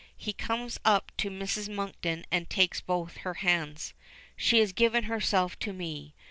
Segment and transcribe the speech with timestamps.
[0.17, 1.69] He comes up to Mrs.
[1.71, 3.93] Monkton and takes both her hands.
[4.35, 6.15] "She has given herself to me.